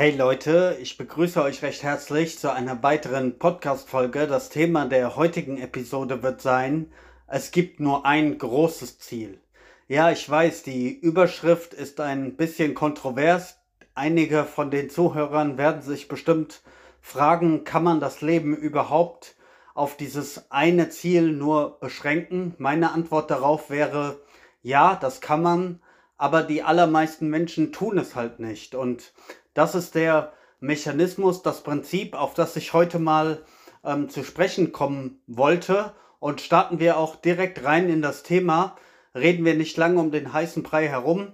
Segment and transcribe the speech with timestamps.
[0.00, 4.26] Hey Leute, ich begrüße euch recht herzlich zu einer weiteren Podcast-Folge.
[4.26, 6.90] Das Thema der heutigen Episode wird sein,
[7.26, 9.42] es gibt nur ein großes Ziel.
[9.88, 13.58] Ja, ich weiß, die Überschrift ist ein bisschen kontrovers.
[13.94, 16.62] Einige von den Zuhörern werden sich bestimmt
[17.02, 19.36] fragen, kann man das Leben überhaupt
[19.74, 22.54] auf dieses eine Ziel nur beschränken?
[22.56, 24.22] Meine Antwort darauf wäre,
[24.62, 25.82] ja, das kann man,
[26.16, 28.74] aber die allermeisten Menschen tun es halt nicht.
[28.74, 29.12] Und
[29.54, 33.44] das ist der Mechanismus, das Prinzip, auf das ich heute mal
[33.84, 35.94] ähm, zu sprechen kommen wollte.
[36.18, 38.76] Und starten wir auch direkt rein in das Thema.
[39.14, 41.32] Reden wir nicht lange um den heißen Brei herum.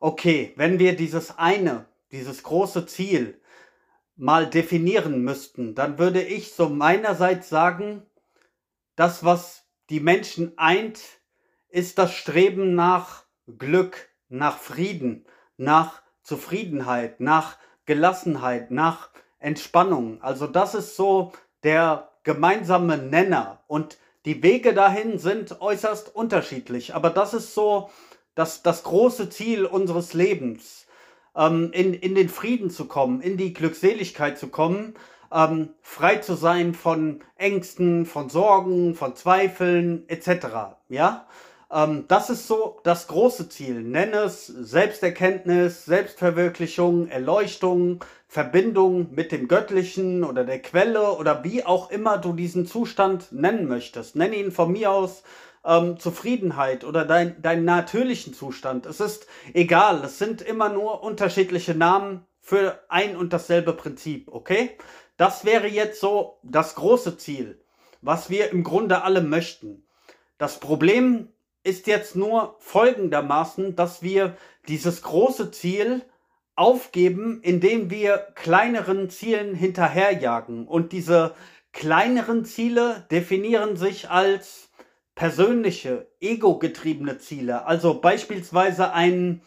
[0.00, 3.40] Okay, wenn wir dieses eine, dieses große Ziel
[4.16, 8.02] mal definieren müssten, dann würde ich so meinerseits sagen,
[8.96, 11.00] das, was die Menschen eint,
[11.68, 13.24] ist das Streben nach
[13.58, 20.20] Glück, nach Frieden, nach Zufriedenheit, nach Gelassenheit, nach Entspannung.
[20.22, 26.94] Also das ist so der gemeinsame Nenner und die Wege dahin sind äußerst unterschiedlich.
[26.94, 27.90] Aber das ist so
[28.34, 30.86] das, das große Ziel unseres Lebens,
[31.36, 34.94] ähm, in, in den Frieden zu kommen, in die Glückseligkeit zu kommen,
[35.30, 40.46] ähm, frei zu sein von Ängsten, von Sorgen, von Zweifeln etc.
[40.88, 41.26] Ja,
[41.72, 43.82] ähm, das ist so das große Ziel.
[43.82, 51.90] Nenn es Selbsterkenntnis, Selbstverwirklichung, Erleuchtung, Verbindung mit dem Göttlichen oder der Quelle oder wie auch
[51.90, 54.16] immer du diesen Zustand nennen möchtest.
[54.16, 55.22] Nenn ihn von mir aus
[55.64, 58.86] ähm, Zufriedenheit oder dein, deinen natürlichen Zustand.
[58.86, 64.76] Es ist egal, es sind immer nur unterschiedliche Namen für ein und dasselbe Prinzip, okay?
[65.16, 67.64] Das wäre jetzt so das große Ziel,
[68.02, 69.86] was wir im Grunde alle möchten.
[70.38, 71.28] Das Problem
[71.64, 74.36] ist jetzt nur folgendermaßen, dass wir
[74.68, 76.02] dieses große Ziel
[76.54, 80.68] aufgeben, indem wir kleineren Zielen hinterherjagen.
[80.68, 81.34] Und diese
[81.72, 84.70] kleineren Ziele definieren sich als
[85.14, 87.66] persönliche, ego-getriebene Ziele.
[87.66, 89.42] Also beispielsweise einen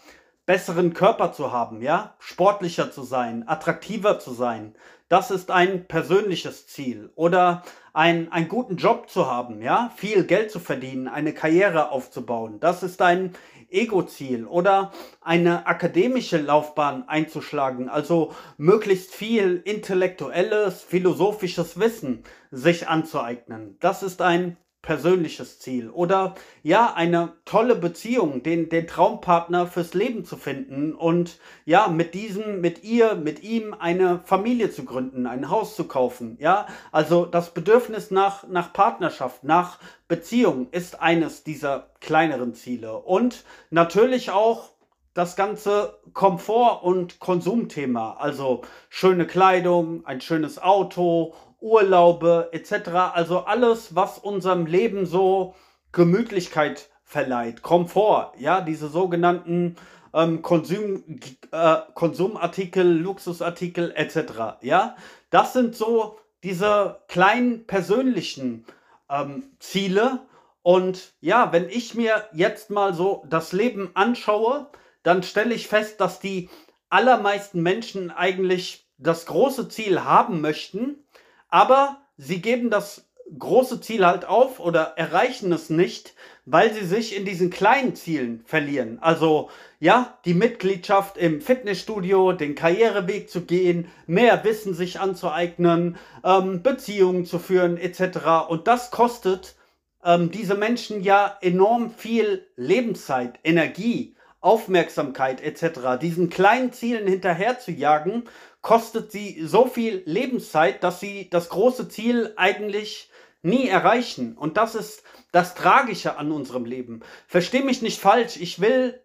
[0.45, 4.75] besseren Körper zu haben, ja, sportlicher zu sein, attraktiver zu sein.
[5.09, 7.11] Das ist ein persönliches Ziel.
[7.15, 7.63] Oder
[7.93, 12.59] ein, einen guten Job zu haben, ja, viel Geld zu verdienen, eine Karriere aufzubauen.
[12.59, 13.33] Das ist ein
[13.69, 14.45] Ego-Ziel.
[14.45, 14.91] Oder
[15.21, 23.77] eine akademische Laufbahn einzuschlagen, also möglichst viel intellektuelles, philosophisches Wissen sich anzueignen.
[23.79, 24.57] Das ist ein
[24.87, 31.39] persönliches Ziel oder ja, eine tolle Beziehung, den, den Traumpartner fürs Leben zu finden und
[31.65, 36.37] ja, mit diesem, mit ihr, mit ihm eine Familie zu gründen, ein Haus zu kaufen.
[36.39, 39.77] Ja, also das Bedürfnis nach, nach Partnerschaft, nach
[40.07, 44.69] Beziehung ist eines dieser kleineren Ziele und natürlich auch
[45.13, 52.89] das ganze Komfort- und Konsumthema, also schöne Kleidung, ein schönes Auto Urlaube etc.
[53.13, 55.55] Also alles, was unserem Leben so
[55.91, 59.77] Gemütlichkeit verleiht, Komfort, ja, diese sogenannten
[60.13, 61.19] ähm, Konsum,
[61.51, 64.61] äh, Konsumartikel, Luxusartikel etc.
[64.61, 64.95] Ja,
[65.29, 68.65] das sind so diese kleinen persönlichen
[69.09, 70.19] ähm, Ziele.
[70.61, 74.67] Und ja, wenn ich mir jetzt mal so das Leben anschaue,
[75.03, 76.49] dann stelle ich fest, dass die
[76.89, 81.03] allermeisten Menschen eigentlich das große Ziel haben möchten,
[81.49, 86.13] aber sie geben das große Ziel halt auf oder erreichen es nicht,
[86.45, 88.99] weil sie sich in diesen kleinen Zielen verlieren.
[89.01, 89.49] Also
[89.79, 97.25] ja, die Mitgliedschaft im Fitnessstudio, den Karriereweg zu gehen, mehr Wissen sich anzueignen, ähm, Beziehungen
[97.25, 98.47] zu führen etc.
[98.47, 99.55] Und das kostet
[100.03, 105.99] ähm, diese Menschen ja enorm viel Lebenszeit, Energie, Aufmerksamkeit etc.
[106.01, 108.23] Diesen kleinen Zielen hinterher zu jagen
[108.67, 113.09] kostet sie so viel Lebenszeit, dass sie das große Ziel eigentlich
[113.41, 114.35] nie erreichen.
[114.37, 116.99] Und das ist das Tragische an unserem Leben.
[117.29, 118.99] Versteh mich nicht falsch, ich will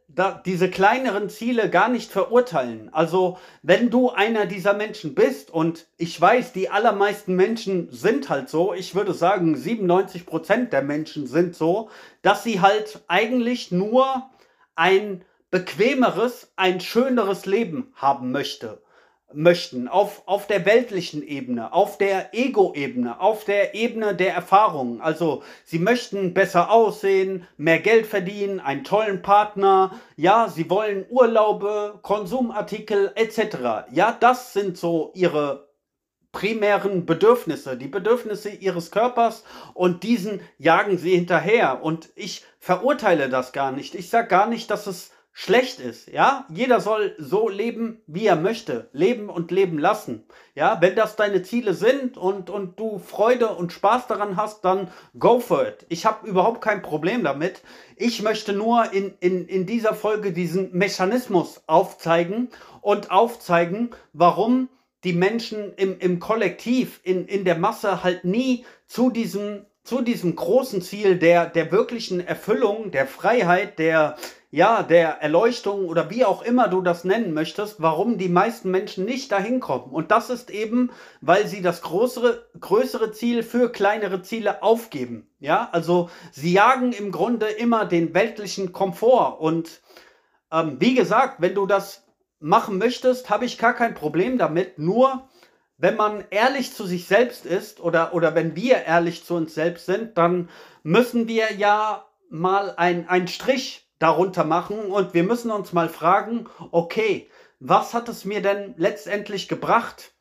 [0.46, 2.92] diese kleineren Ziele gar nicht verurteilen.
[2.92, 8.48] Also, wenn du einer dieser Menschen bist und ich weiß, die allermeisten Menschen sind halt
[8.48, 11.88] so, ich würde sagen, 97 Prozent der Menschen sind so,
[12.22, 14.28] dass sie halt eigentlich nur
[14.74, 18.82] ein bequemeres, ein schöneres Leben haben möchte
[19.34, 25.00] möchten, auf, auf der weltlichen Ebene, auf der Ego-Ebene, auf der Ebene der Erfahrungen.
[25.00, 31.98] Also sie möchten besser aussehen, mehr Geld verdienen, einen tollen Partner, ja, sie wollen Urlaube,
[32.02, 33.90] Konsumartikel etc.
[33.92, 35.72] Ja, das sind so ihre
[36.32, 39.44] primären Bedürfnisse, die Bedürfnisse ihres Körpers
[39.74, 41.84] und diesen jagen sie hinterher.
[41.84, 43.94] Und ich verurteile das gar nicht.
[43.94, 46.46] Ich sage gar nicht, dass es schlecht ist, ja?
[46.50, 50.24] Jeder soll so leben, wie er möchte, leben und leben lassen.
[50.54, 54.88] Ja, wenn das deine Ziele sind und, und du Freude und Spaß daran hast, dann
[55.18, 55.86] go for it.
[55.88, 57.62] Ich habe überhaupt kein Problem damit.
[57.96, 62.50] Ich möchte nur in, in, in dieser Folge diesen Mechanismus aufzeigen
[62.82, 64.68] und aufzeigen, warum
[65.02, 70.36] die Menschen im, im Kollektiv, in, in der Masse halt nie zu diesem, zu diesem
[70.36, 74.16] großen Ziel der, der wirklichen Erfüllung, der Freiheit, der,
[74.54, 79.06] ja, der Erleuchtung oder wie auch immer du das nennen möchtest, warum die meisten Menschen
[79.06, 79.90] nicht dahin kommen.
[79.90, 80.90] Und das ist eben,
[81.22, 85.26] weil sie das größere, größere Ziel für kleinere Ziele aufgeben.
[85.40, 89.40] Ja, also sie jagen im Grunde immer den weltlichen Komfort.
[89.40, 89.80] Und
[90.52, 92.06] ähm, wie gesagt, wenn du das
[92.38, 94.78] machen möchtest, habe ich gar kein Problem damit.
[94.78, 95.30] Nur
[95.78, 99.86] wenn man ehrlich zu sich selbst ist oder, oder wenn wir ehrlich zu uns selbst
[99.86, 100.50] sind, dann
[100.82, 107.30] müssen wir ja mal einen Strich darunter machen und wir müssen uns mal fragen, okay,
[107.60, 110.12] was hat es mir denn letztendlich gebracht,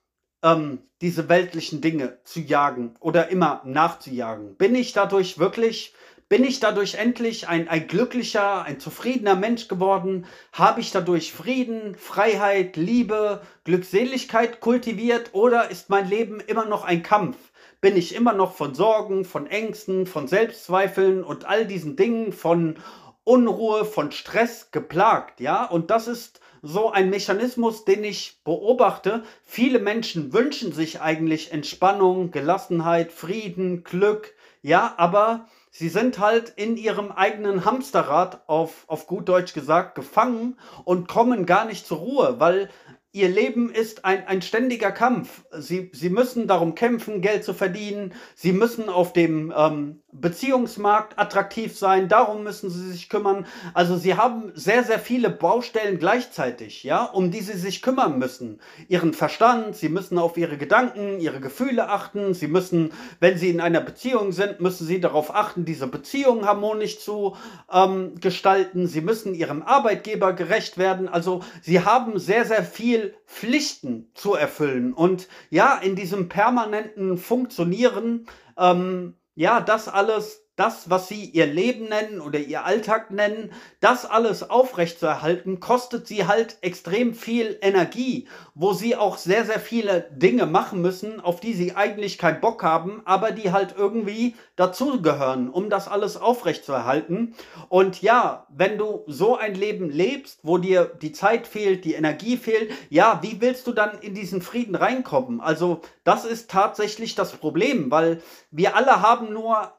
[0.43, 4.55] ähm, diese weltlichen Dinge zu jagen oder immer nachzujagen?
[4.55, 5.95] Bin ich dadurch wirklich,
[6.29, 10.27] bin ich dadurch endlich ein, ein glücklicher, ein zufriedener Mensch geworden?
[10.53, 17.01] Habe ich dadurch Frieden, Freiheit, Liebe, Glückseligkeit kultiviert oder ist mein Leben immer noch ein
[17.01, 17.37] Kampf?
[17.81, 22.75] bin ich immer noch von Sorgen, von Ängsten, von Selbstzweifeln und all diesen Dingen, von
[23.23, 25.65] Unruhe, von Stress geplagt, ja?
[25.65, 29.23] Und das ist so ein Mechanismus, den ich beobachte.
[29.43, 36.77] Viele Menschen wünschen sich eigentlich Entspannung, Gelassenheit, Frieden, Glück, ja, aber sie sind halt in
[36.77, 42.35] ihrem eigenen Hamsterrad auf, auf gut Deutsch gesagt gefangen und kommen gar nicht zur Ruhe,
[42.39, 42.69] weil
[43.13, 45.43] Ihr Leben ist ein, ein ständiger Kampf.
[45.51, 48.13] Sie, sie müssen darum kämpfen, Geld zu verdienen.
[48.35, 52.07] Sie müssen auf dem ähm, Beziehungsmarkt attraktiv sein.
[52.07, 53.45] Darum müssen sie sich kümmern.
[53.73, 58.59] Also sie haben sehr, sehr viele Baustellen gleichzeitig, ja, um die sie sich kümmern müssen.
[58.87, 62.33] Ihren Verstand, sie müssen auf ihre Gedanken, ihre Gefühle achten.
[62.33, 66.99] Sie müssen, wenn sie in einer Beziehung sind, müssen sie darauf achten, diese Beziehung harmonisch
[66.99, 67.35] zu
[67.71, 68.87] ähm, gestalten.
[68.87, 71.07] Sie müssen ihrem Arbeitgeber gerecht werden.
[71.07, 74.93] Also sie haben sehr, sehr viel Pflichten zu erfüllen.
[74.93, 78.27] Und ja, in diesem permanenten Funktionieren,
[78.57, 84.05] ähm, ja, das alles das, was sie ihr Leben nennen oder ihr Alltag nennen, das
[84.05, 90.45] alles aufrechtzuerhalten, kostet sie halt extrem viel Energie, wo sie auch sehr, sehr viele Dinge
[90.45, 95.71] machen müssen, auf die sie eigentlich keinen Bock haben, aber die halt irgendwie dazugehören, um
[95.71, 97.33] das alles aufrechtzuerhalten.
[97.67, 102.37] Und ja, wenn du so ein Leben lebst, wo dir die Zeit fehlt, die Energie
[102.37, 105.41] fehlt, ja, wie willst du dann in diesen Frieden reinkommen?
[105.41, 108.21] Also das ist tatsächlich das Problem, weil
[108.51, 109.71] wir alle haben nur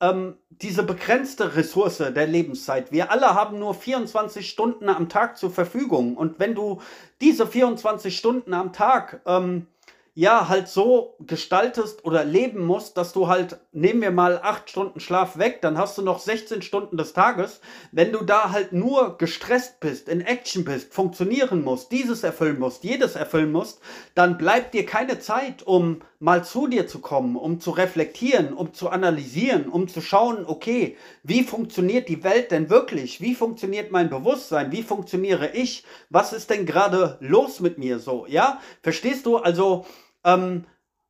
[0.00, 2.92] ähm, diese begrenzte Ressource der Lebenszeit.
[2.92, 6.16] Wir alle haben nur 24 Stunden am Tag zur Verfügung.
[6.16, 6.80] Und wenn du
[7.20, 9.66] diese 24 Stunden am Tag ähm,
[10.14, 15.00] ja halt so gestaltest oder leben musst, dass du halt, nehmen wir mal acht Stunden
[15.00, 17.60] Schlaf weg, dann hast du noch 16 Stunden des Tages.
[17.90, 22.84] Wenn du da halt nur gestresst bist, in Action bist, funktionieren musst, dieses erfüllen musst,
[22.84, 23.80] jedes erfüllen musst,
[24.14, 28.72] dann bleibt dir keine Zeit, um mal zu dir zu kommen, um zu reflektieren, um
[28.72, 33.20] zu analysieren, um zu schauen, okay, wie funktioniert die Welt denn wirklich?
[33.20, 34.72] Wie funktioniert mein Bewusstsein?
[34.72, 35.84] Wie funktioniere ich?
[36.08, 38.24] Was ist denn gerade los mit mir so?
[38.26, 39.36] Ja, verstehst du?
[39.36, 39.84] Also,
[40.24, 40.64] ähm,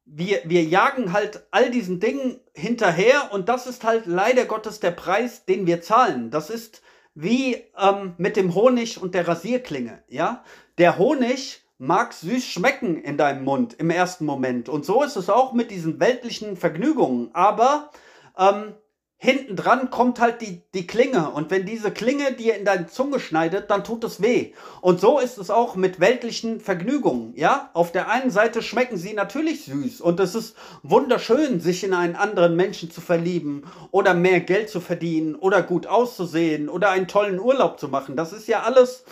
[0.05, 4.91] wir, wir jagen halt all diesen Dingen hinterher und das ist halt leider Gottes der
[4.91, 6.33] Preis, den wir zahlen.
[6.33, 6.83] Das ist
[7.15, 10.03] wie ähm, mit dem Honig und der Rasierklinge.
[10.09, 10.43] Ja,
[10.77, 15.29] der Honig mag süß schmecken in deinem Mund im ersten Moment und so ist es
[15.29, 17.31] auch mit diesen weltlichen Vergnügungen.
[17.35, 17.91] Aber
[18.39, 18.75] ähm,
[19.25, 21.31] hinten dran kommt halt die, die Klinge.
[21.31, 24.53] Und wenn diese Klinge dir in deine Zunge schneidet, dann tut es weh.
[24.83, 27.33] Und so ist es auch mit weltlichen Vergnügungen.
[27.35, 31.95] Ja, auf der einen Seite schmecken sie natürlich süß und es ist wunderschön, sich in
[31.95, 37.09] einen anderen Menschen zu verlieben oder mehr Geld zu verdienen oder gut auszusehen oder einen
[37.09, 38.17] tollen Urlaub zu machen.
[38.17, 39.05] Das ist ja alles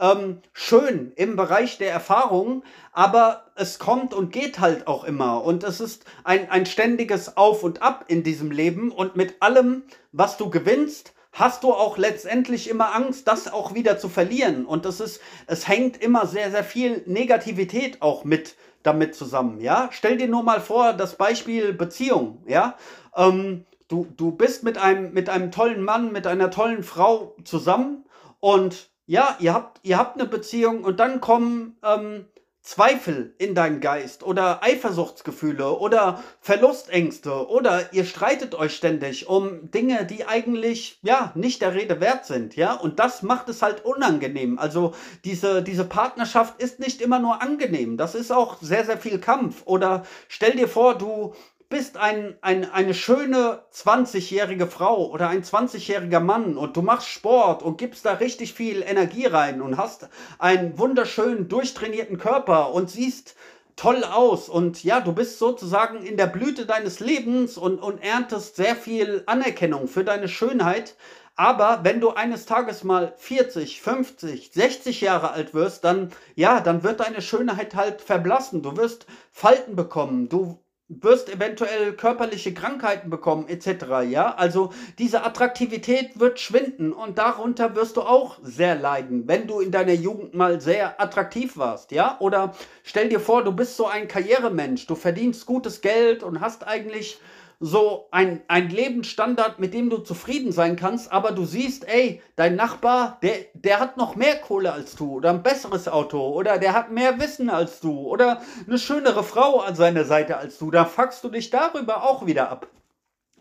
[0.00, 5.44] ähm, schön im Bereich der Erfahrung, aber es kommt und geht halt auch immer.
[5.44, 8.90] Und es ist ein, ein ständiges Auf und Ab in diesem Leben.
[8.90, 13.98] Und mit allem, was du gewinnst, hast du auch letztendlich immer Angst, das auch wieder
[13.98, 14.64] zu verlieren.
[14.64, 19.60] Und es ist, es hängt immer sehr, sehr viel Negativität auch mit damit zusammen.
[19.60, 22.42] Ja, stell dir nur mal vor, das Beispiel Beziehung.
[22.46, 22.76] Ja,
[23.14, 28.06] ähm, du, du bist mit einem, mit einem tollen Mann, mit einer tollen Frau zusammen
[28.40, 32.26] und ja, ihr habt, ihr habt eine Beziehung und dann kommen ähm,
[32.62, 40.06] Zweifel in deinen Geist oder Eifersuchtsgefühle oder Verlustängste oder ihr streitet euch ständig um Dinge,
[40.06, 42.74] die eigentlich ja nicht der Rede wert sind, ja?
[42.74, 44.60] Und das macht es halt unangenehm.
[44.60, 49.18] Also diese diese Partnerschaft ist nicht immer nur angenehm, das ist auch sehr sehr viel
[49.18, 51.34] Kampf oder stell dir vor, du
[51.70, 57.62] bist ein, ein, eine schöne 20-jährige Frau oder ein 20-jähriger Mann und du machst Sport
[57.62, 60.08] und gibst da richtig viel Energie rein und hast
[60.40, 63.36] einen wunderschönen, durchtrainierten Körper und siehst
[63.76, 68.56] toll aus und ja, du bist sozusagen in der Blüte deines Lebens und, und erntest
[68.56, 70.96] sehr viel Anerkennung für deine Schönheit.
[71.36, 76.82] Aber wenn du eines Tages mal 40, 50, 60 Jahre alt wirst, dann ja, dann
[76.82, 78.60] wird deine Schönheit halt verblassen.
[78.60, 80.58] Du wirst Falten bekommen, du
[80.90, 84.08] wirst eventuell körperliche Krankheiten bekommen, etc.
[84.10, 89.60] Ja, also diese Attraktivität wird schwinden und darunter wirst du auch sehr leiden, wenn du
[89.60, 92.16] in deiner Jugend mal sehr attraktiv warst, ja?
[92.18, 96.66] Oder stell dir vor, du bist so ein Karrieremensch, du verdienst gutes Geld und hast
[96.66, 97.20] eigentlich
[97.62, 102.56] so ein, ein Lebensstandard, mit dem du zufrieden sein kannst, aber du siehst, ey, dein
[102.56, 106.72] Nachbar, der, der hat noch mehr Kohle als du oder ein besseres Auto oder der
[106.72, 110.86] hat mehr Wissen als du oder eine schönere Frau an seiner Seite als du, da
[110.86, 112.66] fuckst du dich darüber auch wieder ab.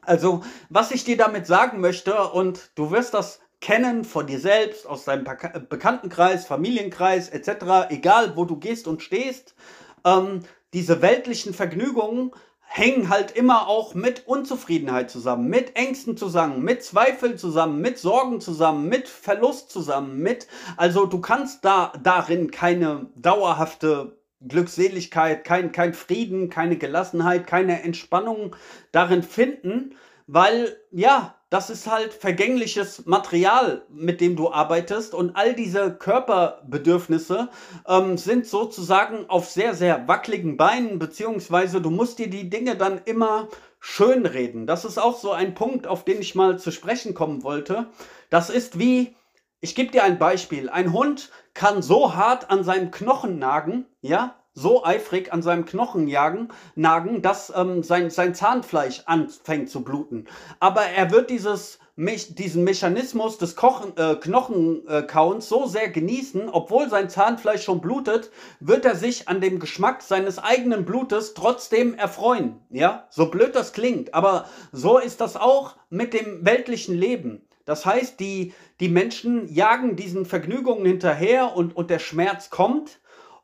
[0.01, 4.85] Also, was ich dir damit sagen möchte, und du wirst das kennen von dir selbst,
[4.85, 5.25] aus deinem
[5.69, 9.55] Bekanntenkreis, Familienkreis etc., egal wo du gehst und stehst,
[10.05, 10.41] ähm,
[10.73, 12.31] diese weltlichen Vergnügungen,
[12.71, 18.39] hängen halt immer auch mit Unzufriedenheit zusammen, mit Ängsten zusammen, mit Zweifeln zusammen, mit Sorgen
[18.39, 20.47] zusammen, mit Verlust zusammen, mit,
[20.77, 28.55] also du kannst da darin keine dauerhafte Glückseligkeit, kein, kein Frieden, keine Gelassenheit, keine Entspannung
[28.91, 29.95] darin finden,
[30.27, 37.49] weil, ja, das ist halt vergängliches Material, mit dem du arbeitest und all diese Körperbedürfnisse
[37.87, 43.01] ähm, sind sozusagen auf sehr, sehr wackeligen Beinen, beziehungsweise du musst dir die Dinge dann
[43.05, 43.47] immer
[43.79, 44.67] schönreden.
[44.67, 47.87] Das ist auch so ein Punkt, auf den ich mal zu sprechen kommen wollte.
[48.29, 49.15] Das ist wie,
[49.59, 50.69] ich gebe dir ein Beispiel.
[50.69, 56.07] Ein Hund kann so hart an seinem Knochen nagen, ja, so eifrig an seinem Knochen
[56.07, 60.25] jagen, nagen, dass ähm, sein, sein Zahnfleisch anfängt zu bluten.
[60.59, 67.09] Aber er wird dieses, diesen Mechanismus des Kochen, äh, Knochenkauens so sehr genießen, obwohl sein
[67.09, 72.59] Zahnfleisch schon blutet, wird er sich an dem Geschmack seines eigenen Blutes trotzdem erfreuen.
[72.69, 77.45] Ja, so blöd das klingt, aber so ist das auch mit dem weltlichen Leben.
[77.65, 82.99] Das heißt, die, die Menschen jagen diesen Vergnügungen hinterher und, und der Schmerz kommt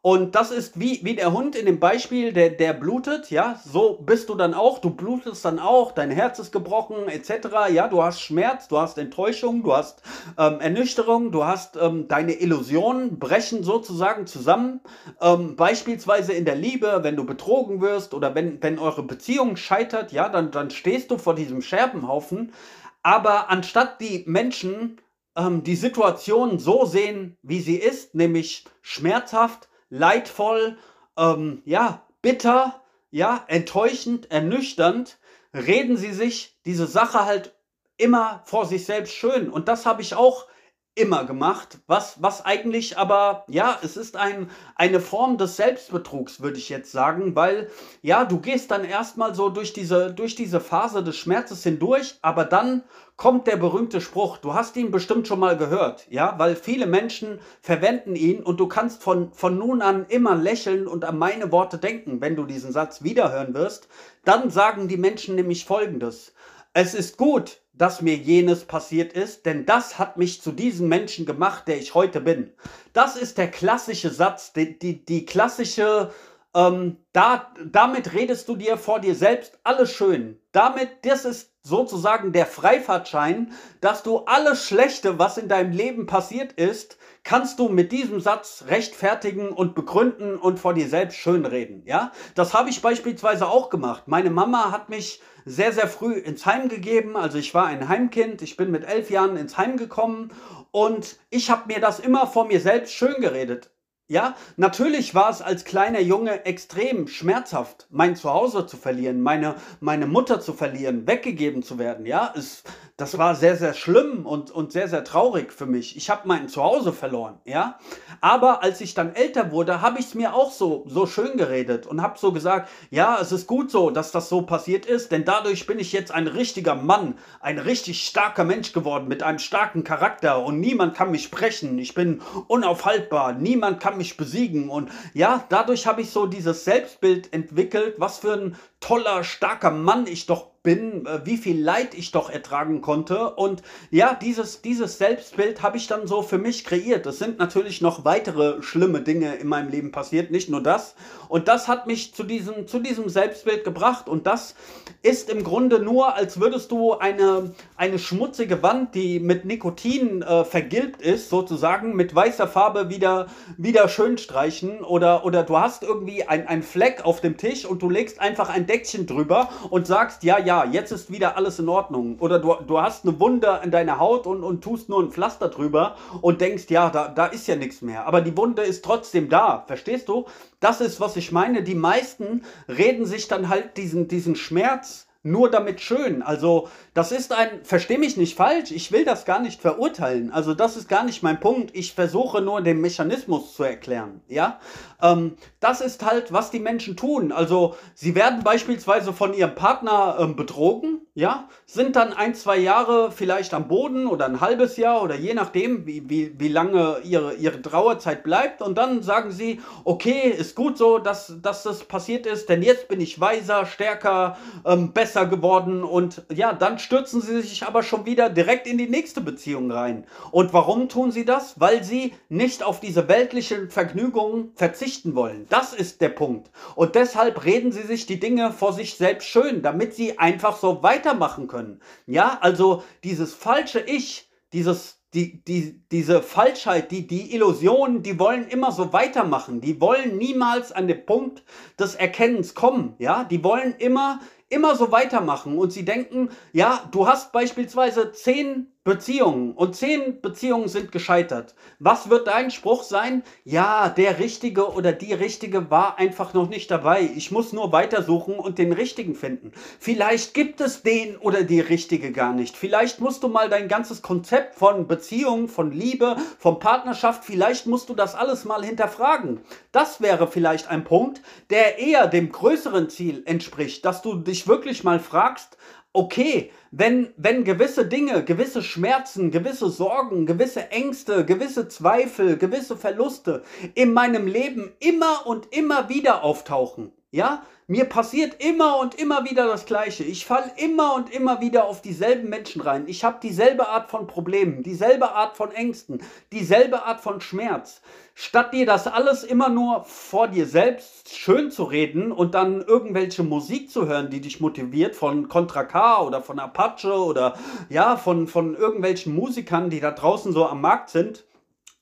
[0.06, 3.98] und das ist wie, wie der Hund in dem Beispiel, der, der blutet, ja, so
[4.06, 7.72] bist du dann auch, du blutest dann auch, dein Herz ist gebrochen, etc.
[7.74, 10.04] Ja, du hast Schmerz, du hast Enttäuschung, du hast
[10.38, 14.80] ähm, Ernüchterung, du hast ähm, deine Illusionen brechen sozusagen zusammen.
[15.20, 20.12] Ähm, beispielsweise in der Liebe, wenn du betrogen wirst oder wenn, wenn eure Beziehung scheitert,
[20.12, 22.54] ja, dann, dann stehst du vor diesem Scherbenhaufen.
[23.02, 25.02] Aber anstatt die Menschen
[25.36, 30.78] ähm, die Situation so sehen, wie sie ist, nämlich schmerzhaft, leidvoll,
[31.18, 35.18] ähm, ja, bitter, ja, enttäuschend, ernüchternd,
[35.54, 37.56] reden sie sich diese Sache halt
[37.98, 39.50] immer vor sich selbst schön.
[39.50, 40.48] Und das habe ich auch
[40.96, 46.58] immer gemacht, was, was eigentlich aber, ja, es ist ein, eine Form des Selbstbetrugs, würde
[46.58, 47.70] ich jetzt sagen, weil,
[48.02, 52.46] ja, du gehst dann erstmal so durch diese, durch diese Phase des Schmerzes hindurch, aber
[52.46, 52.84] dann
[53.18, 57.40] kommt der berühmte Spruch, du hast ihn bestimmt schon mal gehört, ja, weil viele Menschen
[57.62, 61.78] verwenden ihn und du kannst von, von nun an immer lächeln und an meine Worte
[61.78, 63.90] denken, wenn du diesen Satz wiederhören wirst,
[64.24, 66.34] dann sagen die Menschen nämlich folgendes,
[66.74, 71.26] es ist gut, dass mir jenes passiert ist, denn das hat mich zu diesem Menschen
[71.26, 72.52] gemacht, der ich heute bin.
[72.94, 76.12] Das ist der klassische Satz, die, die, die klassische,
[76.54, 80.40] ähm, da, damit redest du dir vor dir selbst alles schön.
[80.52, 83.52] Damit, das ist sozusagen der Freifahrtschein,
[83.82, 88.66] dass du alles Schlechte, was in deinem Leben passiert ist, kannst du mit diesem Satz
[88.68, 91.84] rechtfertigen und begründen und vor dir selbst schönreden.
[91.86, 94.04] Ja, das habe ich beispielsweise auch gemacht.
[94.08, 97.18] Meine Mama hat mich sehr, sehr früh ins Heim gegeben.
[97.18, 98.42] Also ich war ein Heimkind.
[98.44, 100.32] Ich bin mit elf Jahren ins Heim gekommen
[100.72, 103.75] und ich habe mir das immer vor mir selbst schön geredet.
[104.08, 110.06] Ja, natürlich war es als kleiner Junge extrem schmerzhaft, mein Zuhause zu verlieren, meine, meine
[110.06, 112.06] Mutter zu verlieren, weggegeben zu werden.
[112.06, 112.62] Ja, es,
[112.98, 115.98] das war sehr, sehr schlimm und, und sehr, sehr traurig für mich.
[115.98, 117.80] Ich habe mein Zuhause verloren, ja.
[118.22, 121.88] Aber als ich dann älter wurde, habe ich es mir auch so, so schön geredet
[121.88, 125.26] und habe so gesagt, ja, es ist gut so, dass das so passiert ist, denn
[125.26, 129.84] dadurch bin ich jetzt ein richtiger Mann, ein richtig starker Mensch geworden mit einem starken
[129.84, 131.80] Charakter und niemand kann mich sprechen.
[131.80, 134.70] Ich bin unaufhaltbar, niemand kann mich besiegen.
[134.70, 140.08] Und ja, dadurch habe ich so dieses Selbstbild entwickelt, was für ein toller, starker Mann
[140.08, 143.30] ich doch bin, äh, wie viel Leid ich doch ertragen konnte.
[143.36, 147.06] Und ja, dieses, dieses Selbstbild habe ich dann so für mich kreiert.
[147.06, 150.96] Es sind natürlich noch weitere schlimme Dinge in meinem Leben passiert, nicht nur das.
[151.30, 154.10] Und das hat mich zu diesem, zu diesem Selbstbild gebracht.
[154.10, 154.56] Und das
[155.02, 160.44] ist im Grunde nur, als würdest du eine, eine schmutzige Wand, die mit Nikotin äh,
[160.44, 164.84] vergilbt ist, sozusagen mit weißer Farbe wieder, wieder schön streichen.
[164.84, 168.66] Oder, oder du hast irgendwie ein, Fleck auf dem Tisch und du legst einfach ein
[168.66, 172.18] Deckchen drüber und sagst, ja, ja, jetzt ist wieder alles in Ordnung.
[172.20, 175.50] Oder du, du hast eine Wunde in deiner Haut und, und tust nur ein Pflaster
[175.50, 178.08] drüber und denkst, ja, da, da ist ja nichts mehr.
[178.08, 179.66] Aber die Wunde ist trotzdem da.
[179.68, 180.26] Verstehst du?
[180.60, 181.64] Das ist, was ich meine.
[181.64, 186.22] Die meisten reden sich dann halt diesen, diesen Schmerz nur damit schön.
[186.22, 190.32] Also das ist ein, versteh mich nicht falsch, ich will das gar nicht verurteilen.
[190.32, 191.76] Also das ist gar nicht mein Punkt.
[191.76, 194.22] Ich versuche nur den Mechanismus zu erklären.
[194.30, 194.62] Ja,
[195.02, 197.34] ähm, das ist halt, was die Menschen tun.
[197.34, 201.02] Also sie werden beispielsweise von ihrem Partner ähm, betrogen.
[201.18, 205.34] Ja, sind dann ein, zwei Jahre vielleicht am Boden oder ein halbes Jahr oder je
[205.34, 208.62] nachdem, wie, wie, wie lange ihre, ihre Trauerzeit bleibt.
[208.62, 212.90] Und dann sagen sie, okay, ist gut so, dass, dass das passiert ist, denn jetzt
[212.90, 215.86] bin ich weiser, stärker, ähm, besser geworden.
[215.86, 220.06] Und ja, dann stürzen sie sich aber schon wieder direkt in die nächste Beziehung rein.
[220.32, 221.60] Und warum tun sie das?
[221.60, 225.46] Weil sie nicht auf diese weltlichen Vergnügungen verzichten wollen.
[225.50, 226.50] Das ist der Punkt.
[226.76, 230.84] Und deshalb reden sie sich die Dinge vor sich selbst schön, damit sie einfach so
[230.84, 231.80] weiter weitermachen können.
[232.08, 238.50] Ja, also dieses falsche Ich, dieses die, die, diese Falschheit, die, die Illusionen, die wollen
[238.50, 239.62] immer so weitermachen.
[239.62, 241.42] Die wollen niemals an den Punkt
[241.80, 242.96] des Erkennens kommen.
[243.00, 245.58] Ja, die wollen immer, immer so weitermachen.
[245.58, 251.56] Und sie denken, ja, du hast beispielsweise zehn Beziehungen und zehn Beziehungen sind gescheitert.
[251.80, 253.24] Was wird dein Spruch sein?
[253.44, 257.10] Ja, der Richtige oder die Richtige war einfach noch nicht dabei.
[257.16, 259.54] Ich muss nur weitersuchen und den Richtigen finden.
[259.80, 262.56] Vielleicht gibt es den oder die Richtige gar nicht.
[262.56, 267.90] Vielleicht musst du mal dein ganzes Konzept von Beziehung, von Liebe, von Partnerschaft, vielleicht musst
[267.90, 269.42] du das alles mal hinterfragen.
[269.72, 274.84] Das wäre vielleicht ein Punkt, der eher dem größeren Ziel entspricht, dass du dich wirklich
[274.84, 275.58] mal fragst,
[275.96, 283.44] okay, wenn, wenn gewisse Dinge, gewisse Schmerzen, gewisse Sorgen, gewisse Ängste, gewisse Zweifel, gewisse Verluste
[283.74, 289.48] in meinem Leben immer und immer wieder auftauchen, ja, mir passiert immer und immer wieder
[289.48, 290.04] das Gleiche.
[290.04, 292.84] Ich falle immer und immer wieder auf dieselben Menschen rein.
[292.88, 296.02] Ich habe dieselbe Art von Problemen, dieselbe Art von Ängsten,
[296.32, 297.82] dieselbe Art von Schmerz.
[298.14, 303.24] Statt dir das alles immer nur vor dir selbst schön zu reden und dann irgendwelche
[303.24, 307.36] Musik zu hören, die dich motiviert von Contra K oder von Apache oder
[307.70, 311.26] ja, von, von irgendwelchen Musikern, die da draußen so am Markt sind,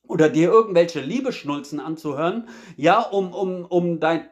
[0.07, 4.27] oder dir irgendwelche Liebeschnulzen anzuhören, ja, um, um, um dein,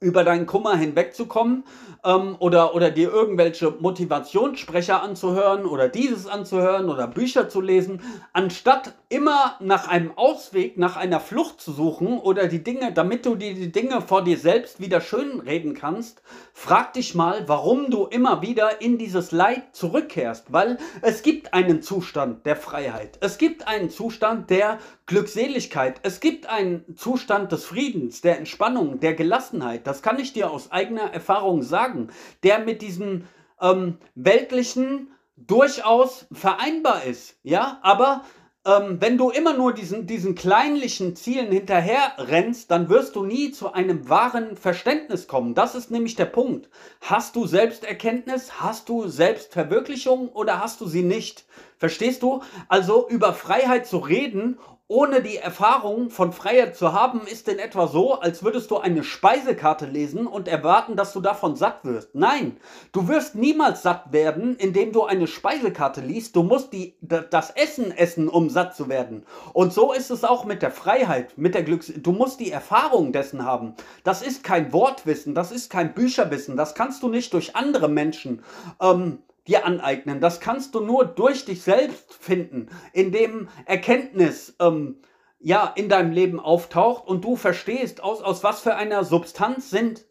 [0.00, 1.64] über deinen Kummer hinwegzukommen
[2.04, 8.00] ähm, oder, oder dir irgendwelche Motivationssprecher anzuhören oder dieses anzuhören oder Bücher zu lesen,
[8.32, 13.34] anstatt immer nach einem Ausweg, nach einer Flucht zu suchen oder die Dinge, damit du
[13.34, 16.22] dir die Dinge vor dir selbst wieder schön reden kannst,
[16.54, 21.82] frag dich mal, warum du immer wieder in dieses Leid zurückkehrst, weil es gibt einen
[21.82, 24.78] Zustand der Freiheit, es gibt einen Zustand der
[25.10, 30.52] Glückseligkeit, es gibt einen Zustand des Friedens, der Entspannung, der Gelassenheit, das kann ich dir
[30.52, 32.10] aus eigener Erfahrung sagen
[32.44, 33.24] der mit diesem
[33.60, 37.40] ähm, weltlichen durchaus vereinbar ist.
[37.42, 38.24] Ja, aber
[38.64, 43.50] ähm, wenn du immer nur diesen, diesen kleinlichen Zielen hinterher rennst, dann wirst du nie
[43.50, 45.54] zu einem wahren Verständnis kommen.
[45.56, 46.68] Das ist nämlich der Punkt.
[47.00, 48.60] Hast du Selbsterkenntnis?
[48.60, 51.46] Hast du Selbstverwirklichung oder hast du sie nicht?
[51.78, 52.42] Verstehst du?
[52.68, 54.58] Also über Freiheit zu reden
[54.90, 59.04] ohne die Erfahrung von Freiheit zu haben, ist in etwa so, als würdest du eine
[59.04, 62.16] Speisekarte lesen und erwarten, dass du davon satt wirst.
[62.16, 62.56] Nein,
[62.90, 66.34] du wirst niemals satt werden, indem du eine Speisekarte liest.
[66.34, 69.24] Du musst die, das Essen essen, um satt zu werden.
[69.52, 71.92] Und so ist es auch mit der Freiheit, mit der Glücks...
[71.96, 73.76] Du musst die Erfahrung dessen haben.
[74.02, 76.56] Das ist kein Wortwissen, das ist kein Bücherwissen.
[76.56, 78.42] Das kannst du nicht durch andere Menschen
[78.82, 80.20] ähm, dir aneignen.
[80.20, 85.00] Das kannst du nur durch dich selbst finden, indem Erkenntnis ähm,
[85.38, 90.04] ja in deinem Leben auftaucht und du verstehst, aus, aus was für einer Substanz sind,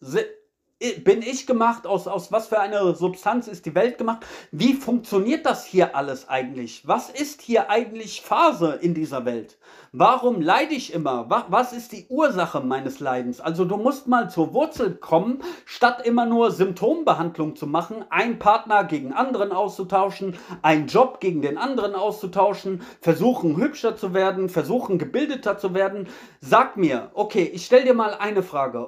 [1.03, 1.85] bin ich gemacht?
[1.85, 4.25] Aus, aus was für einer Substanz ist die Welt gemacht?
[4.51, 6.87] Wie funktioniert das hier alles eigentlich?
[6.87, 9.57] Was ist hier eigentlich Phase in dieser Welt?
[9.91, 11.29] Warum leide ich immer?
[11.49, 13.41] Was ist die Ursache meines Leidens?
[13.41, 18.83] Also du musst mal zur Wurzel kommen, statt immer nur Symptombehandlung zu machen, einen Partner
[18.85, 25.57] gegen anderen auszutauschen, einen Job gegen den anderen auszutauschen, versuchen hübscher zu werden, versuchen gebildeter
[25.57, 26.07] zu werden.
[26.39, 28.87] Sag mir, okay, ich stell dir mal eine Frage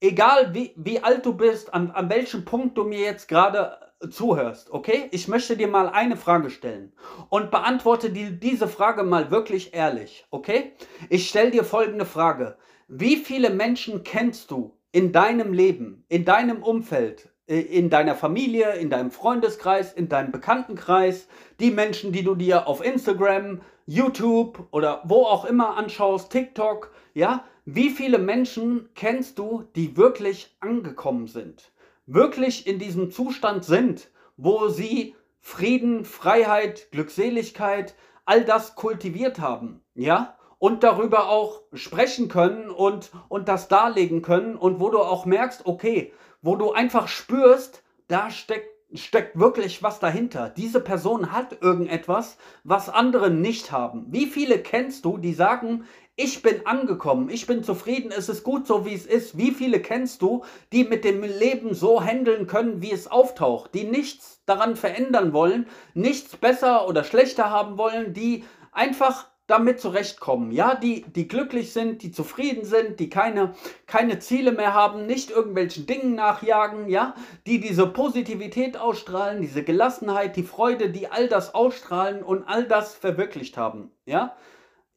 [0.00, 4.70] egal wie, wie alt du bist, an, an welchem Punkt du mir jetzt gerade zuhörst,
[4.70, 5.08] okay?
[5.10, 6.92] Ich möchte dir mal eine Frage stellen
[7.28, 10.72] und beantworte dir diese Frage mal wirklich ehrlich, okay?
[11.10, 12.56] Ich stelle dir folgende Frage.
[12.88, 18.90] Wie viele Menschen kennst du in deinem Leben, in deinem Umfeld, in deiner Familie, in
[18.90, 25.24] deinem Freundeskreis, in deinem Bekanntenkreis, die Menschen, die du dir auf Instagram, YouTube oder wo
[25.24, 27.44] auch immer anschaust, TikTok, ja?
[27.72, 31.70] Wie viele Menschen kennst du, die wirklich angekommen sind?
[32.04, 40.36] Wirklich in diesem Zustand sind, wo sie Frieden, Freiheit, Glückseligkeit, all das kultiviert haben, ja?
[40.58, 45.64] Und darüber auch sprechen können und, und das darlegen können und wo du auch merkst,
[45.64, 50.48] okay, wo du einfach spürst, da steckt steckt wirklich was dahinter.
[50.48, 54.06] Diese Person hat irgendetwas, was andere nicht haben.
[54.08, 55.84] Wie viele kennst du, die sagen,
[56.22, 59.38] ich bin angekommen, ich bin zufrieden, es ist gut so, wie es ist.
[59.38, 63.84] Wie viele kennst du, die mit dem Leben so handeln können, wie es auftaucht, die
[63.84, 70.74] nichts daran verändern wollen, nichts besser oder schlechter haben wollen, die einfach damit zurechtkommen, ja,
[70.74, 73.54] die, die glücklich sind, die zufrieden sind, die keine,
[73.86, 77.14] keine Ziele mehr haben, nicht irgendwelchen Dingen nachjagen, ja,
[77.46, 82.94] die diese Positivität ausstrahlen, diese Gelassenheit, die Freude, die all das ausstrahlen und all das
[82.94, 84.36] verwirklicht haben, ja.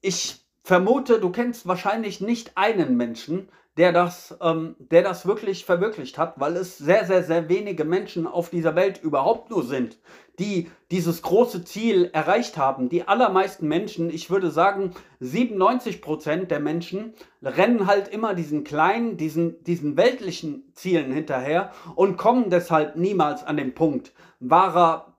[0.02, 6.18] Ich vermute, du kennst wahrscheinlich nicht einen Menschen, der das, ähm, der das wirklich verwirklicht
[6.18, 9.98] hat, weil es sehr, sehr, sehr wenige Menschen auf dieser Welt überhaupt nur sind,
[10.40, 12.90] die dieses große Ziel erreicht haben.
[12.90, 19.18] Die allermeisten Menschen, ich würde sagen 97 Prozent der Menschen, rennen halt immer diesen kleinen,
[19.18, 25.13] diesen, diesen weltlichen Zielen hinterher und kommen deshalb niemals an den Punkt wahrer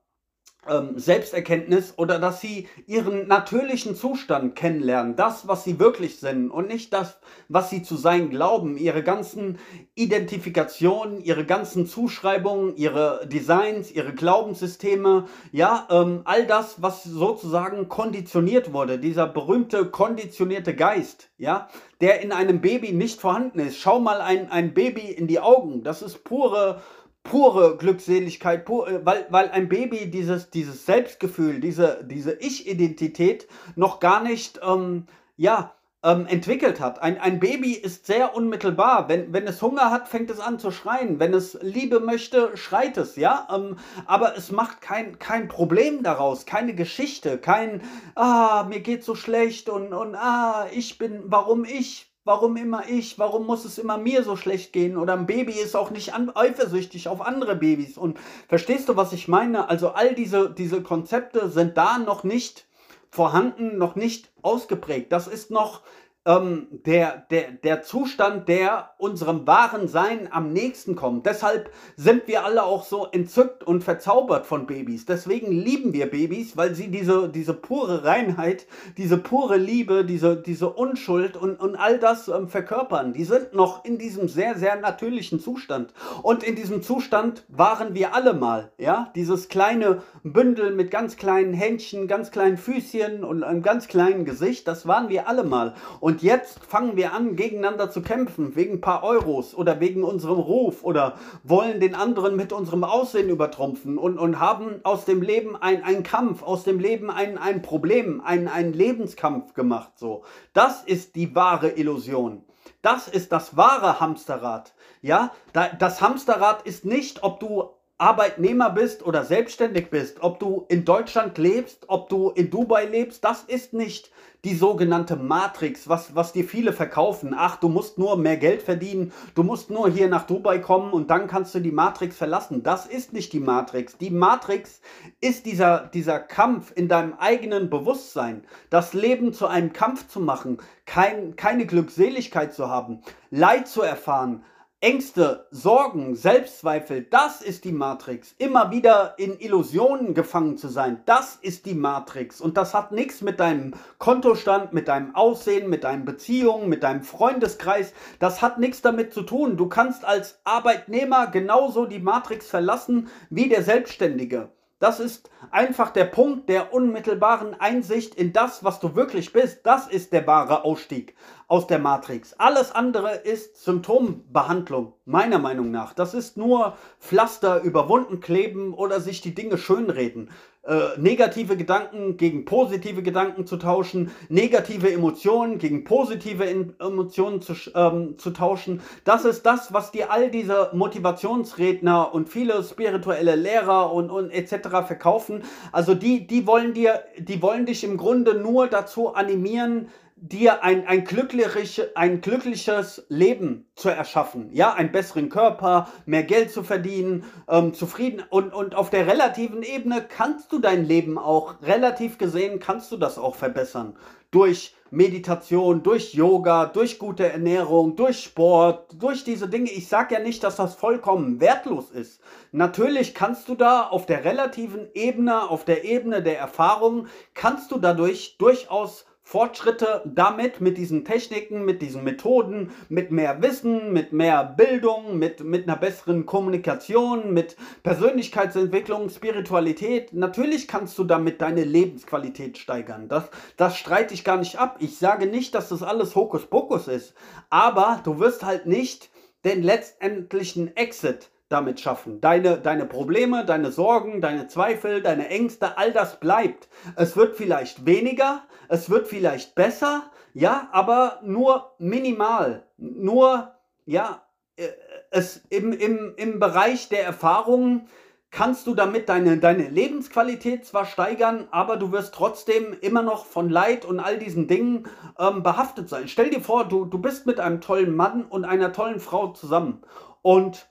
[0.97, 6.93] Selbsterkenntnis oder dass sie ihren natürlichen Zustand kennenlernen, das, was sie wirklich sind und nicht
[6.93, 9.59] das, was sie zu sein glauben, ihre ganzen
[9.95, 18.73] Identifikationen, ihre ganzen Zuschreibungen, ihre Designs, ihre Glaubenssysteme, ja, ähm, all das, was sozusagen konditioniert
[18.73, 21.69] wurde, dieser berühmte konditionierte Geist, ja,
[22.01, 23.79] der in einem Baby nicht vorhanden ist.
[23.79, 26.81] Schau mal ein, ein Baby in die Augen, das ist pure
[27.25, 33.99] pure Glückseligkeit, pur, äh, weil, weil ein Baby dieses, dieses Selbstgefühl, diese, diese Ich-Identität noch
[33.99, 35.07] gar nicht ähm,
[35.37, 37.03] ja, ähm, entwickelt hat.
[37.03, 39.09] Ein, ein Baby ist sehr unmittelbar.
[39.09, 41.19] Wenn, wenn es Hunger hat, fängt es an zu schreien.
[41.19, 43.49] Wenn es Liebe möchte, schreit es, ja.
[43.53, 47.83] Ähm, aber es macht kein, kein Problem daraus, keine Geschichte, kein,
[48.15, 52.14] ah, mir geht so schlecht und, und ah, ich bin, warum ich?
[52.27, 53.19] Warum immer ich?
[53.19, 54.97] Warum muss es immer mir so schlecht gehen?
[54.97, 57.99] Oder ein Baby ist auch nicht eifersüchtig auf andere Babys.
[57.99, 59.69] Und verstehst du, was ich meine?
[59.69, 62.67] Also all diese, diese Konzepte sind da noch nicht
[63.11, 65.13] vorhanden, noch nicht ausgeprägt.
[65.13, 65.83] Das ist noch
[66.27, 71.27] ähm, der, der, der Zustand, der unserem wahren Sein am nächsten kommt.
[71.27, 75.05] Deshalb sind wir alle auch so entzückt und verzaubert von Babys.
[75.05, 80.71] Deswegen lieben wir Babys, weil sie diese, diese pure Reinheit, diese pure Liebe, diese, diese
[80.71, 83.13] Unschuld und, und all das ähm, verkörpern.
[83.13, 85.93] Die sind noch in diesem sehr, sehr natürlichen Zustand.
[86.23, 88.73] Und in diesem Zustand waren wir alle mal.
[88.79, 89.13] Ja?
[89.15, 94.67] Dieses kleine Bündel mit ganz kleinen Händchen, ganz kleinen Füßchen und einem ganz kleinen Gesicht,
[94.67, 95.75] das waren wir alle mal.
[96.01, 100.05] Und und jetzt fangen wir an, gegeneinander zu kämpfen, wegen ein paar Euros oder wegen
[100.05, 105.23] unserem Ruf oder wollen den anderen mit unserem Aussehen übertrumpfen und, und haben aus dem
[105.23, 109.91] Leben einen Kampf, aus dem Leben ein, ein Problem, einen Lebenskampf gemacht.
[109.97, 110.23] So.
[110.53, 112.45] Das ist die wahre Illusion.
[112.81, 114.73] Das ist das wahre Hamsterrad.
[115.03, 120.85] Ja, das Hamsterrad ist nicht, ob du Arbeitnehmer bist oder selbstständig bist, ob du in
[120.85, 124.11] Deutschland lebst, ob du in Dubai lebst, das ist nicht
[124.43, 127.35] die sogenannte Matrix, was, was dir viele verkaufen.
[127.37, 131.09] Ach, du musst nur mehr Geld verdienen, du musst nur hier nach Dubai kommen und
[131.09, 132.65] dann kannst du die Matrix verlassen.
[132.65, 133.97] Das ist nicht die Matrix.
[133.97, 134.81] Die Matrix
[135.21, 140.59] ist dieser, dieser Kampf in deinem eigenen Bewusstsein, das Leben zu einem Kampf zu machen,
[140.85, 144.43] kein, keine Glückseligkeit zu haben, Leid zu erfahren,
[144.85, 148.35] Ängste, Sorgen, Selbstzweifel, das ist die Matrix.
[148.37, 152.39] Immer wieder in Illusionen gefangen zu sein, das ist die Matrix.
[152.39, 157.01] Und das hat nichts mit deinem Kontostand, mit deinem Aussehen, mit deinen Beziehungen, mit deinem
[157.01, 157.95] Freundeskreis.
[158.19, 159.57] Das hat nichts damit zu tun.
[159.57, 164.51] Du kannst als Arbeitnehmer genauso die Matrix verlassen wie der Selbstständige.
[164.85, 169.61] Das ist einfach der Punkt der unmittelbaren Einsicht in das, was du wirklich bist.
[169.65, 171.15] Das ist der wahre Ausstieg
[171.49, 172.35] aus der Matrix.
[172.35, 175.95] Alles andere ist Symptombehandlung, meiner Meinung nach.
[175.95, 180.29] Das ist nur Pflaster überwunden kleben oder sich die Dinge schönreden
[180.67, 188.17] äh, negative Gedanken gegen positive Gedanken zu tauschen, negative Emotionen gegen positive Emotionen zu, ähm,
[188.17, 188.81] zu tauschen.
[189.05, 194.87] Das ist das, was dir all diese Motivationsredner und viele spirituelle Lehrer und, und etc.
[194.87, 195.43] verkaufen.
[195.71, 200.87] Also die, die wollen dir, die wollen dich im Grunde nur dazu animieren, dir ein,
[200.87, 204.51] ein, glücklich, ein glückliches Leben zu erschaffen.
[204.53, 208.23] Ja, einen besseren Körper, mehr Geld zu verdienen, ähm, zufrieden.
[208.31, 212.97] Und, und auf der relativen Ebene kannst du dein Leben auch, relativ gesehen, kannst du
[212.97, 213.97] das auch verbessern.
[214.31, 219.71] Durch Meditation, durch Yoga, durch gute Ernährung, durch Sport, durch diese Dinge.
[219.71, 222.21] Ich sage ja nicht, dass das vollkommen wertlos ist.
[222.53, 227.79] Natürlich kannst du da auf der relativen Ebene, auf der Ebene der Erfahrung, kannst du
[227.79, 234.45] dadurch durchaus Fortschritte damit, mit diesen Techniken, mit diesen Methoden, mit mehr Wissen, mit mehr
[234.45, 240.13] Bildung, mit, mit einer besseren Kommunikation, mit Persönlichkeitsentwicklung, Spiritualität.
[240.13, 243.09] Natürlich kannst du damit deine Lebensqualität steigern.
[243.09, 243.25] Das,
[243.57, 244.77] das streite ich gar nicht ab.
[244.81, 247.15] Ich sage nicht, dass das alles Hokuspokus ist.
[247.49, 249.11] Aber du wirst halt nicht
[249.45, 252.21] den letztendlichen Exit damit schaffen.
[252.21, 256.69] Deine, deine Probleme, deine Sorgen, deine Zweifel, deine Ängste, all das bleibt.
[256.97, 262.67] Es wird vielleicht weniger, es wird vielleicht besser, ja, aber nur minimal.
[262.77, 263.55] Nur,
[263.85, 264.23] ja,
[264.57, 264.69] äh,
[265.11, 267.89] es im, im, im Bereich der Erfahrungen
[268.35, 273.49] kannst du damit deine, deine Lebensqualität zwar steigern, aber du wirst trotzdem immer noch von
[273.49, 274.89] Leid und all diesen Dingen
[275.21, 276.09] ähm, behaftet sein.
[276.09, 279.83] Stell dir vor, du, du bist mit einem tollen Mann und einer tollen Frau zusammen
[280.21, 280.67] und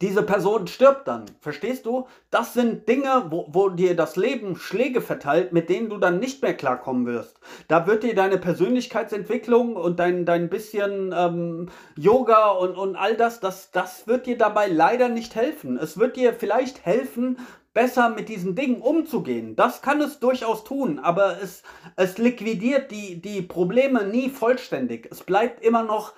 [0.00, 1.24] diese Person stirbt dann.
[1.40, 2.06] Verstehst du?
[2.30, 6.40] Das sind Dinge, wo, wo dir das Leben Schläge verteilt, mit denen du dann nicht
[6.40, 7.40] mehr klarkommen wirst.
[7.66, 13.40] Da wird dir deine Persönlichkeitsentwicklung und dein, dein bisschen ähm, Yoga und, und all das,
[13.40, 15.76] das, das wird dir dabei leider nicht helfen.
[15.76, 17.38] Es wird dir vielleicht helfen,
[17.74, 19.56] besser mit diesen Dingen umzugehen.
[19.56, 21.62] Das kann es durchaus tun, aber es,
[21.96, 25.08] es liquidiert die, die Probleme nie vollständig.
[25.10, 26.12] Es bleibt immer noch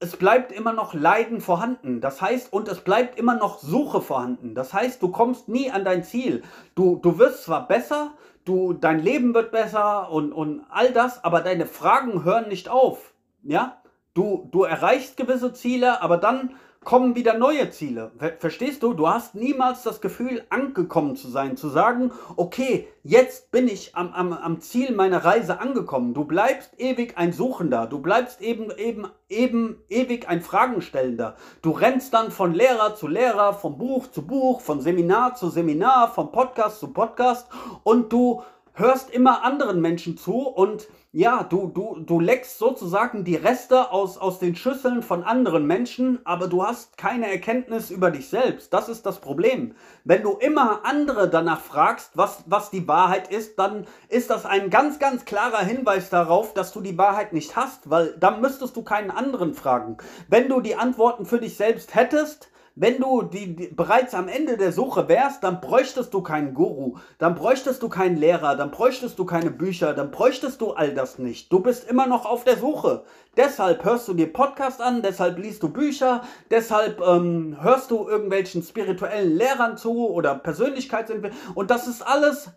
[0.00, 2.00] es bleibt immer noch Leiden vorhanden.
[2.00, 4.54] Das heißt, und es bleibt immer noch Suche vorhanden.
[4.54, 6.42] Das heißt, du kommst nie an dein Ziel.
[6.74, 8.12] Du, du wirst zwar besser,
[8.44, 13.14] du, dein Leben wird besser und, und all das, aber deine Fragen hören nicht auf.
[13.42, 13.82] Ja?
[14.12, 16.54] Du, du erreichst gewisse Ziele, aber dann
[16.84, 18.12] kommen wieder neue Ziele.
[18.38, 18.92] Verstehst du?
[18.92, 24.12] Du hast niemals das Gefühl, angekommen zu sein, zu sagen, okay, jetzt bin ich am,
[24.12, 26.14] am, am Ziel meiner Reise angekommen.
[26.14, 31.36] Du bleibst ewig ein Suchender, du bleibst eben, eben, eben ewig ein Fragenstellender.
[31.62, 36.12] Du rennst dann von Lehrer zu Lehrer, vom Buch zu Buch, von Seminar zu Seminar,
[36.12, 37.48] vom Podcast zu Podcast
[37.82, 38.42] und du
[38.74, 44.18] hörst immer anderen Menschen zu und ja, du, du, du leckst sozusagen die Reste aus,
[44.18, 48.72] aus den Schüsseln von anderen Menschen, aber du hast keine Erkenntnis über dich selbst.
[48.72, 49.76] Das ist das Problem.
[50.02, 54.70] Wenn du immer andere danach fragst, was, was die Wahrheit ist, dann ist das ein
[54.70, 58.82] ganz, ganz klarer Hinweis darauf, dass du die Wahrheit nicht hast, weil dann müsstest du
[58.82, 59.98] keinen anderen fragen.
[60.26, 64.56] Wenn du die Antworten für dich selbst hättest, wenn du die, die, bereits am Ende
[64.56, 69.18] der Suche wärst, dann bräuchtest du keinen Guru, dann bräuchtest du keinen Lehrer, dann bräuchtest
[69.18, 71.52] du keine Bücher, dann bräuchtest du all das nicht.
[71.52, 73.04] Du bist immer noch auf der Suche.
[73.36, 78.62] Deshalb hörst du dir Podcast an, deshalb liest du Bücher, deshalb ähm, hörst du irgendwelchen
[78.62, 81.40] spirituellen Lehrern zu oder Persönlichkeitsentwicklung.
[81.54, 82.50] Und das ist alles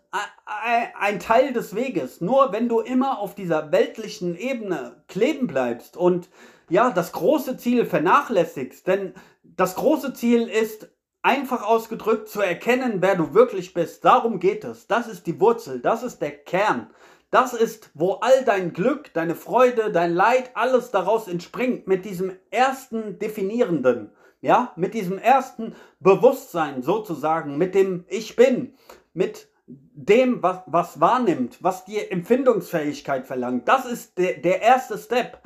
[0.99, 2.21] ein Teil des Weges.
[2.21, 6.29] Nur wenn du immer auf dieser weltlichen Ebene kleben bleibst und
[6.69, 9.13] ja, das große Ziel vernachlässigst, denn
[9.57, 10.89] das große Ziel ist,
[11.23, 14.05] einfach ausgedrückt, zu erkennen, wer du wirklich bist.
[14.05, 14.87] Darum geht es.
[14.87, 16.89] Das ist die Wurzel, das ist der Kern.
[17.31, 22.31] Das ist, wo all dein Glück, deine Freude, dein Leid, alles daraus entspringt, mit diesem
[22.51, 28.75] ersten definierenden, ja, mit diesem ersten Bewusstsein sozusagen, mit dem Ich bin,
[29.13, 33.67] mit dem, was, was wahrnimmt, was dir Empfindungsfähigkeit verlangt.
[33.67, 35.41] Das ist der, der erste Step.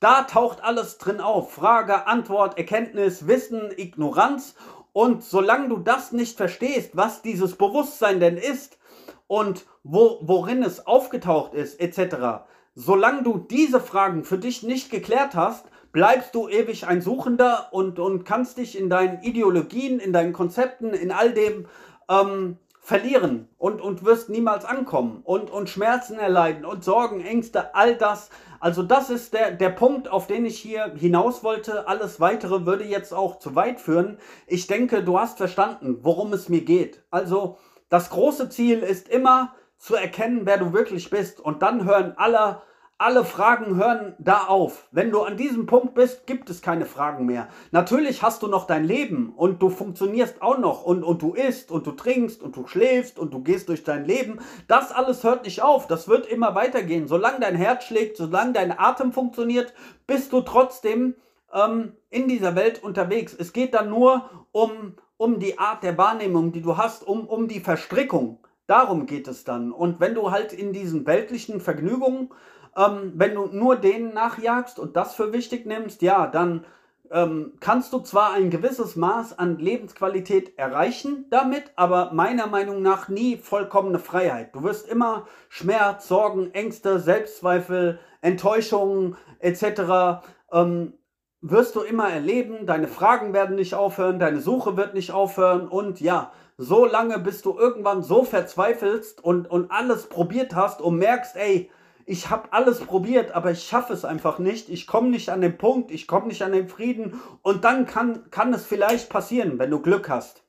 [0.00, 1.52] Da taucht alles drin auf.
[1.52, 4.54] Frage, Antwort, Erkenntnis, Wissen, Ignoranz.
[4.92, 8.78] Und solange du das nicht verstehst, was dieses Bewusstsein denn ist
[9.26, 15.34] und wo, worin es aufgetaucht ist, etc., solange du diese Fragen für dich nicht geklärt
[15.34, 20.34] hast, bleibst du ewig ein Suchender und, und kannst dich in deinen Ideologien, in deinen
[20.34, 21.66] Konzepten, in all dem
[22.10, 27.96] ähm, verlieren und, und wirst niemals ankommen und, und Schmerzen erleiden und Sorgen, Ängste, all
[27.96, 28.30] das.
[28.60, 31.88] Also das ist der, der Punkt, auf den ich hier hinaus wollte.
[31.88, 34.18] Alles Weitere würde jetzt auch zu weit führen.
[34.46, 37.02] Ich denke, du hast verstanden, worum es mir geht.
[37.10, 41.40] Also das große Ziel ist immer zu erkennen, wer du wirklich bist.
[41.40, 42.62] Und dann hören alle
[42.98, 44.88] alle Fragen hören da auf.
[44.90, 47.48] Wenn du an diesem Punkt bist, gibt es keine Fragen mehr.
[47.70, 51.70] Natürlich hast du noch dein Leben und du funktionierst auch noch und, und du isst
[51.70, 54.40] und du trinkst und du schläfst und du gehst durch dein Leben.
[54.66, 55.86] Das alles hört nicht auf.
[55.86, 57.06] Das wird immer weitergehen.
[57.06, 59.74] Solange dein Herz schlägt, solange dein Atem funktioniert,
[60.06, 61.16] bist du trotzdem
[61.52, 63.36] ähm, in dieser Welt unterwegs.
[63.38, 67.46] Es geht dann nur um, um die Art der Wahrnehmung, die du hast, um, um
[67.46, 68.38] die Verstrickung.
[68.66, 69.70] Darum geht es dann.
[69.70, 72.30] Und wenn du halt in diesen weltlichen Vergnügungen
[72.76, 76.64] ähm, wenn du nur denen nachjagst und das für wichtig nimmst, ja, dann
[77.10, 83.08] ähm, kannst du zwar ein gewisses Maß an Lebensqualität erreichen damit, aber meiner Meinung nach
[83.08, 84.54] nie vollkommene Freiheit.
[84.54, 90.24] Du wirst immer Schmerz, Sorgen, Ängste, Selbstzweifel, Enttäuschungen etc.
[90.52, 90.94] Ähm,
[91.40, 92.66] wirst du immer erleben.
[92.66, 97.42] Deine Fragen werden nicht aufhören, deine Suche wird nicht aufhören und ja, so lange, bis
[97.42, 101.70] du irgendwann so verzweifelst und, und alles probiert hast und merkst, ey,
[102.08, 104.68] ich habe alles probiert, aber ich schaffe es einfach nicht.
[104.68, 107.20] Ich komme nicht an den Punkt, ich komme nicht an den Frieden.
[107.42, 110.44] Und dann kann, kann es vielleicht passieren, wenn du Glück hast.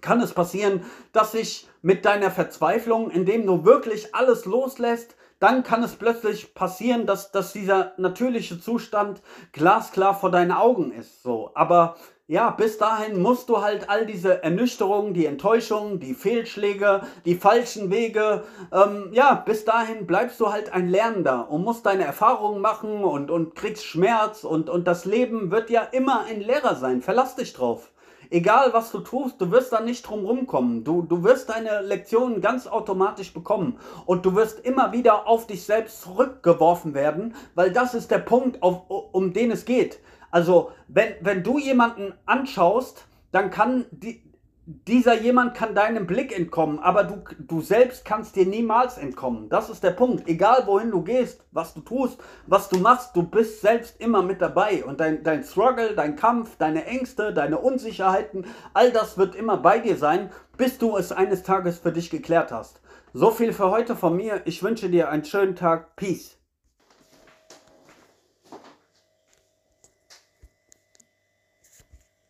[0.00, 5.82] Kann es passieren, dass sich mit deiner Verzweiflung, indem du wirklich alles loslässt, dann kann
[5.82, 11.24] es plötzlich passieren, dass, dass dieser natürliche Zustand glasklar vor deinen Augen ist.
[11.24, 11.50] So.
[11.54, 11.96] Aber
[12.30, 17.90] ja, bis dahin musst du halt all diese Ernüchterungen, die Enttäuschungen, die Fehlschläge, die falschen
[17.90, 23.02] Wege, ähm, ja, bis dahin bleibst du halt ein Lernender und musst deine Erfahrungen machen
[23.02, 27.00] und, und kriegst Schmerz und, und das Leben wird ja immer ein Lehrer sein.
[27.00, 27.90] Verlass dich drauf.
[28.28, 30.84] Egal was du tust, du wirst da nicht drum rumkommen.
[30.84, 33.78] Du, du wirst deine Lektionen ganz automatisch bekommen.
[34.04, 38.62] Und du wirst immer wieder auf dich selbst zurückgeworfen werden, weil das ist der Punkt,
[38.62, 40.00] auf, um den es geht.
[40.30, 44.22] Also, wenn, wenn du jemanden anschaust, dann kann die,
[44.70, 49.48] dieser jemand kann deinem Blick entkommen, aber du, du selbst kannst dir niemals entkommen.
[49.48, 50.28] Das ist der Punkt.
[50.28, 54.42] Egal wohin du gehst, was du tust, was du machst, du bist selbst immer mit
[54.42, 54.84] dabei.
[54.84, 59.78] Und dein, dein Struggle, dein Kampf, deine Ängste, deine Unsicherheiten, all das wird immer bei
[59.78, 62.82] dir sein, bis du es eines Tages für dich geklärt hast.
[63.14, 64.42] So viel für heute von mir.
[64.44, 65.96] Ich wünsche dir einen schönen Tag.
[65.96, 66.37] Peace.